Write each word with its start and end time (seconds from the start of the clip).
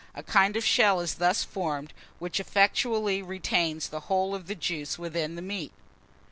A 0.15 0.23
kind 0.23 0.55
of 0.57 0.65
shell 0.65 0.99
is 0.99 1.13
thus 1.13 1.43
formed, 1.43 1.93
which 2.17 2.39
effectually 2.39 3.21
retains 3.21 3.89
the 3.89 3.99
whole 4.09 4.33
of 4.33 4.47
the 4.47 4.55
juice 4.55 4.97
within 4.97 5.35
the 5.35 5.43
meat. 5.43 5.71